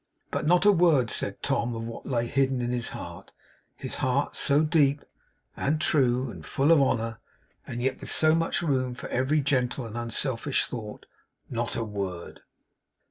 But 0.31 0.47
not 0.47 0.65
a 0.65 0.71
word 0.71 1.11
said 1.11 1.43
Tom 1.43 1.75
of 1.75 1.83
what 1.83 2.07
lay 2.07 2.25
hidden 2.25 2.59
in 2.59 2.71
his 2.71 2.89
heart; 2.89 3.31
his 3.75 3.97
heart, 3.97 4.35
so 4.35 4.63
deep, 4.63 5.05
and 5.55 5.79
true, 5.79 6.31
and 6.31 6.43
full 6.43 6.71
of 6.71 6.81
honour, 6.81 7.19
and 7.67 7.83
yet 7.83 7.99
with 8.01 8.09
so 8.09 8.33
much 8.33 8.63
room 8.63 8.95
for 8.95 9.09
every 9.09 9.41
gentle 9.41 9.85
and 9.85 9.95
unselfish 9.95 10.65
thought; 10.65 11.05
not 11.51 11.75
a 11.75 11.83
word. 11.83 12.39